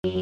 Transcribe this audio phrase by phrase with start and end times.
[0.00, 0.12] Damas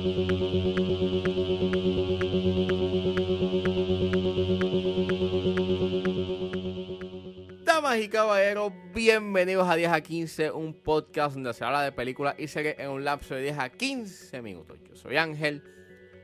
[7.99, 12.49] y caballeros, bienvenidos a 10 a 15, un podcast donde se habla de películas y
[12.49, 14.79] series en un lapso de 10 a 15 minutos.
[14.89, 15.62] Yo soy Ángel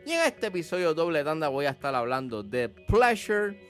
[0.06, 3.60] y en este episodio doble tanda voy a estar hablando de Pleasure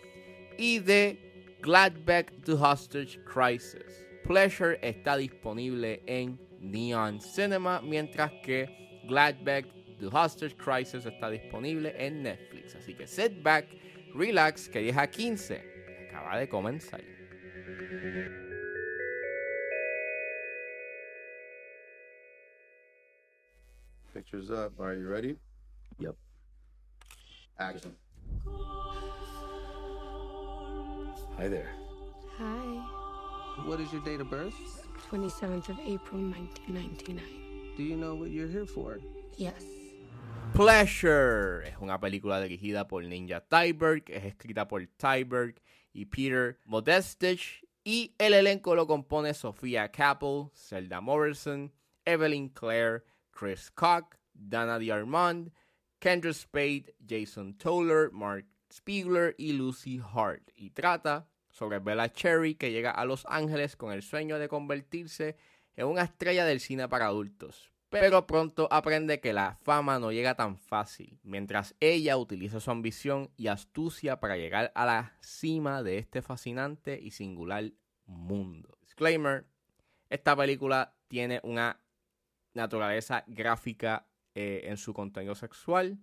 [0.58, 4.06] y de Gladback to Hostage Crisis.
[4.22, 9.66] Pleasure está disponible en Neon Cinema, mientras que Gladback
[10.00, 12.74] The Hostage Crisis está disponible en Netflix.
[12.74, 13.66] Así que sit back,
[14.14, 15.62] relax, que 10 a 15
[16.08, 17.00] acaba de comenzar.
[24.12, 24.78] Pictures up.
[24.78, 25.36] Are you ready?
[25.98, 26.16] Yep.
[27.58, 27.96] Action.
[31.38, 31.70] Hi there.
[32.38, 33.64] Hi.
[33.66, 34.54] What is your date of birth?
[35.10, 37.41] 27th of April 1999.
[37.76, 38.98] Do you know what you're here for?
[39.36, 39.64] Yes.
[40.54, 45.54] Pleasure es una película dirigida por Ninja Tyberg, es escrita por Tyberg
[45.94, 51.72] y Peter Modestich y el elenco lo compone Sofía Capel, Zelda Morrison,
[52.04, 55.50] Evelyn Clare, Chris Koch, Dana DiArmond,
[55.98, 62.70] Kendra Spade, Jason Toller, Mark Spiegler y Lucy Hart y trata sobre Bella Cherry que
[62.70, 65.36] llega a Los Ángeles con el sueño de convertirse en
[65.78, 70.56] una estrella del cine para adultos, pero pronto aprende que la fama no llega tan
[70.56, 76.22] fácil, mientras ella utiliza su ambición y astucia para llegar a la cima de este
[76.22, 77.70] fascinante y singular
[78.06, 78.78] mundo.
[78.80, 79.44] Disclaimer,
[80.08, 81.80] esta película tiene una
[82.54, 85.98] naturaleza gráfica eh, en su contenido sexual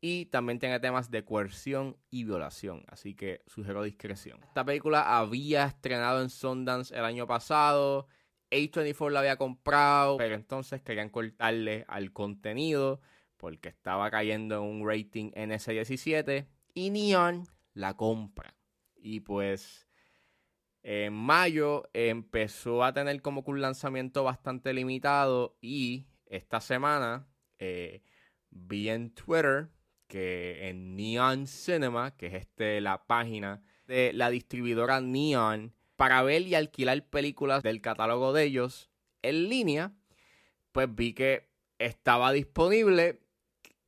[0.00, 4.38] y también tiene temas de coerción y violación, así que sugiero discreción.
[4.44, 8.06] Esta película había estrenado en Sundance el año pasado,
[8.54, 13.00] A24 la había comprado, pero entonces querían cortarle al contenido
[13.36, 18.54] porque estaba cayendo en un rating NS17 y Neon la compra.
[18.96, 19.86] Y pues
[20.82, 27.26] en mayo empezó a tener como que un lanzamiento bastante limitado y esta semana
[27.58, 28.02] eh,
[28.50, 29.70] vi en Twitter
[30.06, 36.42] que en Neon Cinema, que es este la página de la distribuidora Neon, para ver
[36.42, 38.90] y alquilar películas del catálogo de ellos
[39.22, 39.92] en línea,
[40.72, 43.20] pues vi que estaba disponible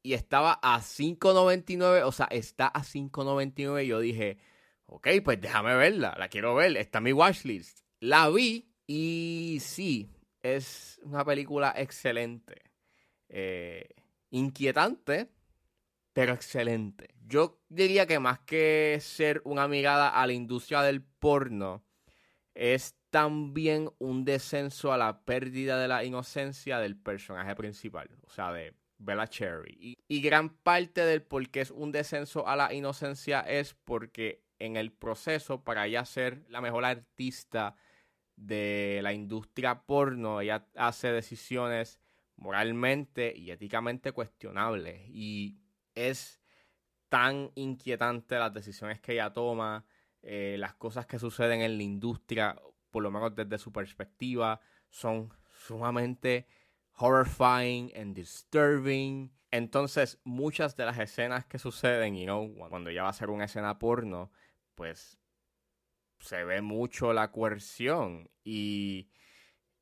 [0.02, 4.38] y estaba a 5.99, o sea, está a 5.99 y yo dije,
[4.86, 7.80] ok, pues déjame verla, la quiero ver, está en mi watchlist.
[8.00, 10.10] La vi y sí,
[10.42, 12.62] es una película excelente,
[13.28, 13.88] eh,
[14.30, 15.28] inquietante,
[16.12, 17.14] pero excelente.
[17.26, 21.85] Yo diría que más que ser una mirada a la industria del porno,
[22.56, 28.52] es también un descenso a la pérdida de la inocencia del personaje principal, o sea,
[28.52, 29.76] de Bella Cherry.
[29.78, 34.42] Y, y, gran parte del por qué es un descenso a la inocencia es porque
[34.58, 37.76] en el proceso, para ella ser la mejor artista
[38.36, 42.00] de la industria porno, ella hace decisiones
[42.36, 45.00] moralmente y éticamente cuestionables.
[45.08, 45.58] Y
[45.94, 46.40] es
[47.08, 49.84] tan inquietante las decisiones que ella toma,
[50.22, 52.60] eh, las cosas que suceden en la industria,
[52.90, 54.60] por lo menos desde su perspectiva,
[54.90, 56.46] son sumamente
[56.98, 59.32] horrifying and disturbing.
[59.50, 63.44] Entonces, muchas de las escenas que suceden, you know, cuando ella va a hacer una
[63.44, 64.30] escena porno,
[64.74, 65.18] pues
[66.18, 69.08] se ve mucho la coerción y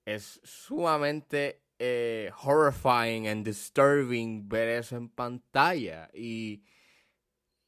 [0.04, 6.10] es sumamente eh, horrifying and disturbing ver eso en pantalla.
[6.12, 6.62] Y,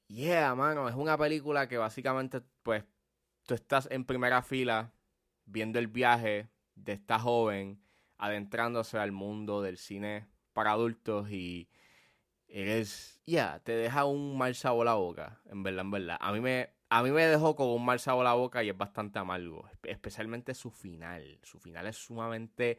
[0.09, 2.85] yeah, mano, es una película que básicamente, pues,
[3.47, 4.93] tú estás en primera fila
[5.45, 7.81] viendo el viaje de esta joven
[8.19, 11.69] adentrándose al mundo del cine para adultos y
[12.49, 16.17] eres, yeah, te deja un mal sabor la boca, en verdad, en verdad.
[16.21, 18.77] A mí me, a mí me dejó con un mal sabor la boca y es
[18.77, 21.39] bastante amargo, especialmente su final.
[21.43, 22.79] Su final es sumamente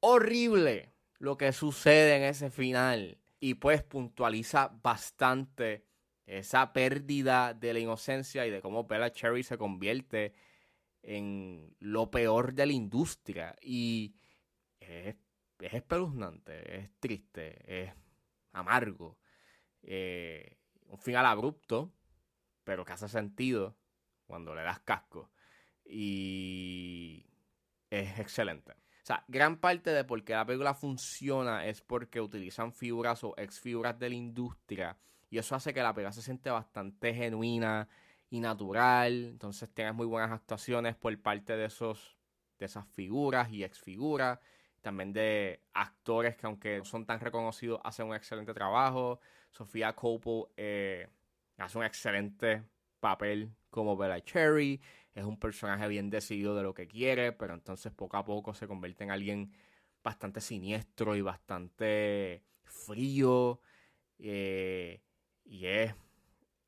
[0.00, 3.18] horrible lo que sucede en ese final.
[3.40, 5.87] Y pues puntualiza bastante
[6.28, 10.34] esa pérdida de la inocencia y de cómo Bella Cherry se convierte
[11.02, 13.56] en lo peor de la industria.
[13.62, 14.14] Y
[14.78, 15.16] es,
[15.58, 17.92] es espeluznante, es triste, es
[18.52, 19.18] amargo.
[19.82, 20.58] Eh,
[20.88, 21.92] un final abrupto,
[22.62, 23.76] pero que hace sentido
[24.26, 25.30] cuando le das casco.
[25.84, 27.24] Y
[27.88, 28.72] es excelente.
[28.72, 33.32] O sea, gran parte de por qué la película funciona es porque utilizan figuras o
[33.38, 34.98] ex figuras de la industria.
[35.30, 37.88] Y eso hace que la película se siente bastante genuina
[38.30, 39.12] y natural.
[39.32, 42.16] Entonces tienes muy buenas actuaciones por parte de esos
[42.58, 44.38] de esas figuras y ex figuras.
[44.80, 49.20] también de actores que aunque no son tan reconocidos hacen un excelente trabajo.
[49.52, 51.08] Sofía Coppola eh,
[51.58, 52.64] hace un excelente
[53.00, 54.80] papel como Bella Cherry.
[55.14, 58.66] Es un personaje bien decidido de lo que quiere, pero entonces poco a poco se
[58.68, 59.52] convierte en alguien
[60.02, 63.60] bastante siniestro y bastante frío.
[64.18, 65.02] eh,
[65.48, 65.94] y es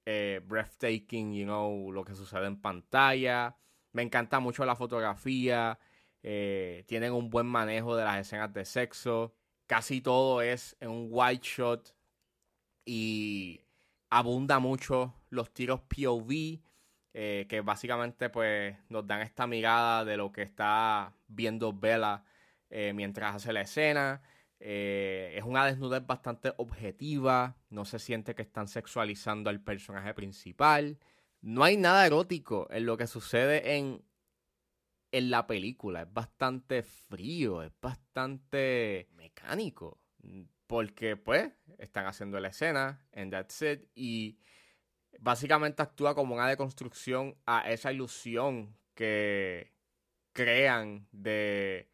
[0.07, 3.57] eh, breathtaking, you know, lo que sucede en pantalla.
[3.93, 5.79] Me encanta mucho la fotografía.
[6.23, 9.35] eh, tienen un buen manejo de las escenas de sexo.
[9.67, 11.95] Casi todo es en un wide shot.
[12.85, 13.61] Y
[14.11, 16.61] abunda mucho los tiros POV.
[17.13, 22.25] eh, que básicamente pues nos dan esta mirada de lo que está viendo Bella
[22.71, 24.23] eh, mientras hace la escena.
[24.61, 27.57] Eh, es una desnudez bastante objetiva.
[27.71, 30.99] No se siente que están sexualizando al personaje principal.
[31.41, 34.05] No hay nada erótico en lo que sucede en,
[35.13, 36.03] en la película.
[36.03, 39.99] Es bastante frío, es bastante mecánico.
[40.67, 43.89] Porque, pues, están haciendo la escena, and that's it.
[43.95, 44.39] Y
[45.19, 49.73] básicamente actúa como una deconstrucción a esa ilusión que
[50.33, 51.91] crean de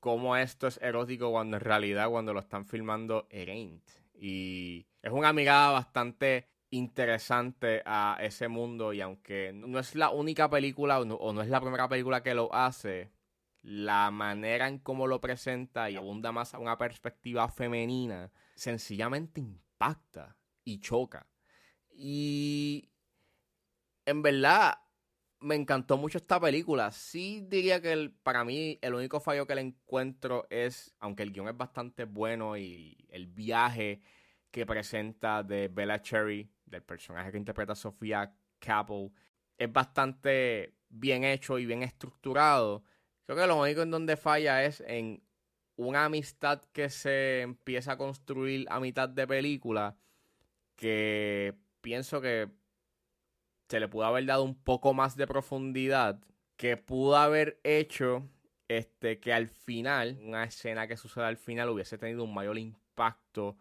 [0.00, 3.82] cómo esto es erótico cuando en realidad cuando lo están filmando it ain't.
[4.14, 10.50] Y es una mirada bastante interesante a ese mundo y aunque no es la única
[10.50, 13.10] película o o no es la primera película que lo hace,
[13.62, 20.36] la manera en cómo lo presenta y abunda más a una perspectiva femenina, sencillamente impacta
[20.64, 21.26] y choca.
[21.90, 22.90] Y
[24.06, 24.78] en verdad
[25.40, 26.90] me encantó mucho esta película.
[26.90, 31.48] Sí diría que para mí el único fallo que le encuentro es, aunque el guion
[31.48, 34.00] es bastante bueno y el viaje
[34.50, 39.12] que presenta de Bella Cherry, del personaje que interpreta Sofía Capel,
[39.56, 42.82] es bastante bien hecho y bien estructurado.
[43.26, 45.22] Creo que lo único en donde falla es en
[45.76, 49.96] una amistad que se empieza a construir a mitad de película
[50.76, 52.48] que pienso que
[53.68, 56.20] se le pudo haber dado un poco más de profundidad
[56.56, 58.28] que pudo haber hecho
[58.66, 63.56] este que al final una escena que suceda al final hubiese tenido un mayor impacto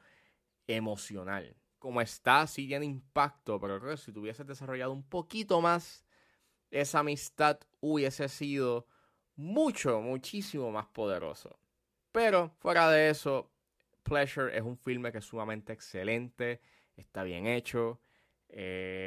[0.66, 1.56] emocional.
[1.80, 6.06] Como está sí tiene impacto pero creo que si tuviese desarrollado un poquito más
[6.72, 8.88] esa amistad hubiese sido
[9.36, 11.60] mucho muchísimo más poderoso.
[12.12, 13.52] Pero fuera de eso
[14.04, 16.62] Pleasure es un filme que es sumamente excelente
[16.96, 18.00] está bien hecho
[18.50, 19.07] eh,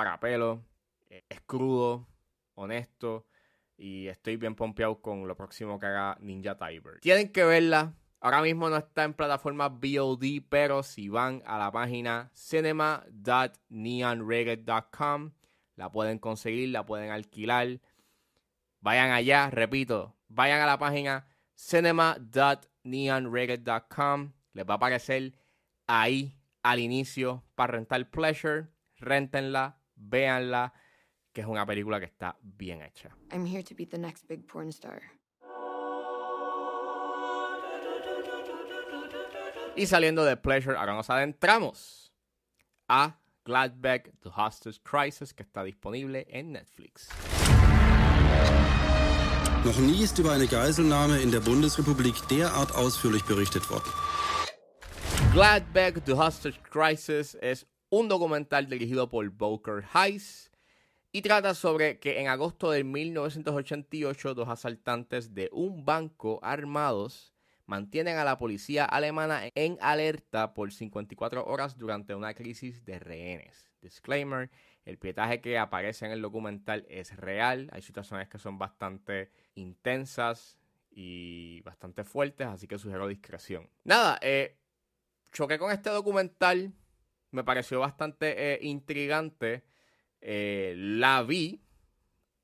[0.00, 0.64] es para pelo,
[1.08, 2.08] eh, es crudo,
[2.54, 3.26] honesto
[3.76, 7.00] y estoy bien pompeado con lo próximo que haga Ninja Tiber.
[7.00, 7.94] Tienen que verla.
[8.20, 15.32] Ahora mismo no está en plataforma VOD, pero si van a la página cinema.neonreggae.com
[15.76, 17.80] la pueden conseguir, la pueden alquilar.
[18.80, 24.32] Vayan allá, repito, vayan a la página cinema.neonreggae.com.
[24.52, 25.32] Les va a aparecer
[25.86, 28.68] ahí al inicio para rentar Pleasure.
[28.96, 30.72] Réntenla, véanla,
[31.32, 33.10] que es una película que está bien hecha.
[33.30, 35.00] I'm here to be the next big porn star.
[39.76, 42.12] Y saliendo de Pleasure, ahora nos adentramos
[42.88, 43.14] a
[43.44, 47.08] Gladbeck The Hostage Crisis, que está disponible en Netflix.
[49.64, 53.92] Noch nie ist über eine Geiselnahme in der Bundesrepublik derart ausführlich berichtet worden.
[55.32, 60.50] Gladbeck The Hostage Crisis es un documental dirigido por Boker Heiss
[61.12, 67.34] y trata sobre que en agosto de 1988 dos asaltantes de un banco armados
[67.66, 73.70] mantienen a la policía alemana en alerta por 54 horas durante una crisis de rehenes.
[73.80, 74.50] Disclaimer,
[74.84, 80.58] el pietaje que aparece en el documental es real, hay situaciones que son bastante intensas
[80.90, 83.68] y bastante fuertes, así que sugiero discreción.
[83.84, 84.58] Nada, eh,
[85.32, 86.72] choqué con este documental,
[87.30, 89.64] me pareció bastante eh, intrigante,
[90.20, 91.62] eh, la vi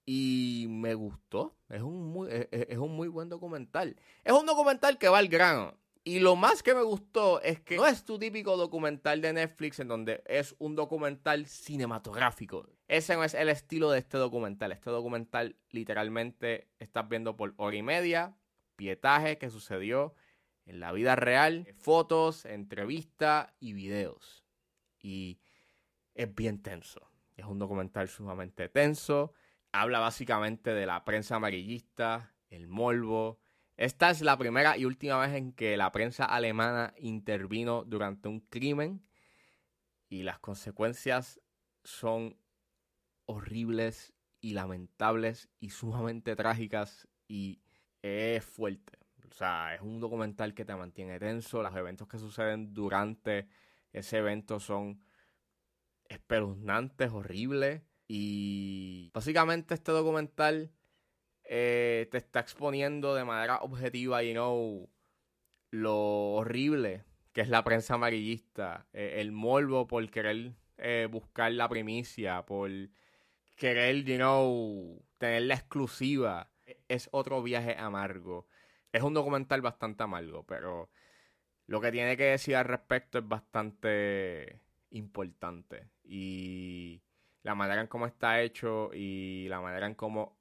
[0.04, 1.56] y me gustó.
[1.68, 3.96] Es un, muy, es, es un muy buen documental.
[4.24, 5.76] Es un documental que va al grano.
[6.04, 9.80] Y lo más que me gustó es que no es tu típico documental de Netflix
[9.80, 12.68] en donde es un documental cinematográfico.
[12.86, 14.70] Ese no es el estilo de este documental.
[14.70, 18.36] Este documental literalmente estás viendo por hora y media
[18.76, 20.14] pietaje que sucedió
[20.64, 24.45] en la vida real, fotos, entrevistas y videos.
[25.06, 25.38] Y
[26.14, 27.08] es bien tenso.
[27.36, 29.34] Es un documental sumamente tenso.
[29.70, 33.38] Habla básicamente de la prensa amarillista, el morbo.
[33.76, 38.40] Esta es la primera y última vez en que la prensa alemana intervino durante un
[38.40, 39.06] crimen
[40.08, 41.40] y las consecuencias
[41.84, 42.36] son
[43.26, 47.60] horribles y lamentables y sumamente trágicas y
[48.02, 48.98] es fuerte.
[49.30, 51.62] sea, es un documental que te mantiene tenso.
[51.62, 53.46] Los eventos que suceden durante
[53.98, 55.02] ese evento son
[56.08, 57.82] espeluznantes, horribles.
[58.08, 60.72] Y básicamente este documental
[61.44, 64.90] eh, te está exponiendo de manera objetiva, you know,
[65.70, 65.96] lo
[66.34, 67.04] horrible
[67.36, 72.70] que es la prensa amarillista, eh, el morbo por querer eh, buscar la primicia, por
[73.56, 76.50] querer, you know, tener la exclusiva.
[76.88, 78.48] Es otro viaje amargo.
[78.90, 80.90] Es un documental bastante amargo, pero
[81.66, 85.88] lo que tiene que decir al respecto es bastante importante.
[86.04, 87.02] Y
[87.42, 90.38] la manera en cómo está hecho y la manera en cómo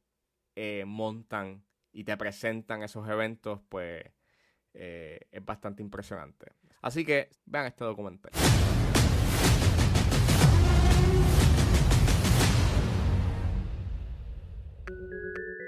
[0.56, 4.04] eh, montan y te presentan esos eventos, pues
[4.74, 6.52] eh, es bastante impresionante.
[6.82, 8.32] Así que vean este documental.